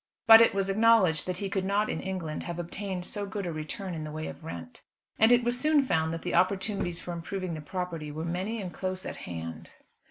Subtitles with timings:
[0.25, 3.51] But it was acknowledged that he could not in England have obtained so good a
[3.53, 4.81] return in the way of rent.
[5.19, 8.73] And it was soon found that the opportunities for improving the property were many and
[8.73, 9.69] close at hand.